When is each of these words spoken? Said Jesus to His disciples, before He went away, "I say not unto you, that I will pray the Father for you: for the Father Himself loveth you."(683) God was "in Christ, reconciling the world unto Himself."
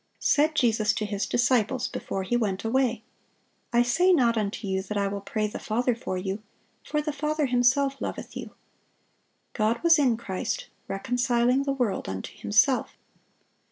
Said 0.17 0.55
Jesus 0.55 0.93
to 0.93 1.05
His 1.05 1.27
disciples, 1.27 1.87
before 1.87 2.23
He 2.23 2.35
went 2.35 2.63
away, 2.65 3.03
"I 3.71 3.83
say 3.83 4.11
not 4.11 4.35
unto 4.35 4.65
you, 4.67 4.81
that 4.81 4.97
I 4.97 5.07
will 5.07 5.21
pray 5.21 5.45
the 5.45 5.59
Father 5.59 5.93
for 5.93 6.17
you: 6.17 6.41
for 6.83 7.03
the 7.03 7.13
Father 7.13 7.45
Himself 7.45 8.01
loveth 8.01 8.35
you."(683) 8.35 8.55
God 9.53 9.83
was 9.83 9.99
"in 9.99 10.17
Christ, 10.17 10.69
reconciling 10.87 11.61
the 11.61 11.71
world 11.73 12.09
unto 12.09 12.35
Himself." 12.35 12.97